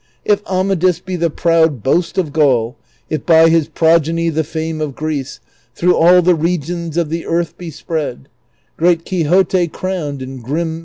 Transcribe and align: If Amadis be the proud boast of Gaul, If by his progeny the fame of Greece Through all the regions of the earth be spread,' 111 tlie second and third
If 0.25 0.41
Amadis 0.47 0.99
be 0.99 1.15
the 1.15 1.29
proud 1.29 1.83
boast 1.83 2.17
of 2.17 2.33
Gaul, 2.33 2.75
If 3.07 3.23
by 3.23 3.49
his 3.49 3.67
progeny 3.67 4.29
the 4.29 4.43
fame 4.43 4.81
of 4.81 4.95
Greece 4.95 5.39
Through 5.75 5.95
all 5.95 6.23
the 6.23 6.33
regions 6.33 6.97
of 6.97 7.09
the 7.09 7.27
earth 7.27 7.55
be 7.55 7.69
spread,' 7.69 8.27
111 8.79 8.79
tlie 8.81 9.71
second 9.71 10.21
and 10.23 10.43
third 10.43 10.59